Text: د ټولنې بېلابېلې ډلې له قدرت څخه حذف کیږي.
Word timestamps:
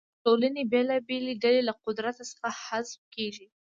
د 0.13 0.13
ټولنې 0.23 0.63
بېلابېلې 0.71 1.33
ډلې 1.43 1.61
له 1.69 1.73
قدرت 1.85 2.15
څخه 2.31 2.47
حذف 2.65 3.01
کیږي. 3.15 3.45